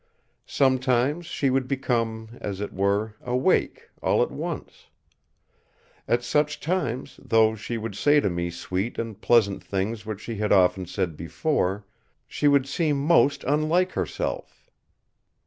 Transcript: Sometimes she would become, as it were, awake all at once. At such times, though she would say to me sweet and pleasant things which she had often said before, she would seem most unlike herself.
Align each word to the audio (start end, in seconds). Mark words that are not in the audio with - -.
Sometimes 0.47 1.27
she 1.27 1.51
would 1.51 1.67
become, 1.67 2.29
as 2.41 2.59
it 2.59 2.73
were, 2.73 3.13
awake 3.21 3.91
all 4.01 4.23
at 4.23 4.31
once. 4.31 4.87
At 6.07 6.23
such 6.23 6.59
times, 6.59 7.19
though 7.23 7.53
she 7.53 7.77
would 7.77 7.93
say 7.93 8.19
to 8.19 8.27
me 8.27 8.49
sweet 8.49 8.97
and 8.97 9.21
pleasant 9.21 9.63
things 9.63 10.03
which 10.03 10.21
she 10.21 10.37
had 10.37 10.51
often 10.51 10.87
said 10.87 11.15
before, 11.15 11.85
she 12.27 12.47
would 12.47 12.67
seem 12.67 12.99
most 12.99 13.43
unlike 13.43 13.91
herself. 13.91 14.71